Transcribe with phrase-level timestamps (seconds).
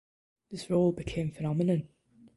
[0.49, 1.87] This role became phenomenon.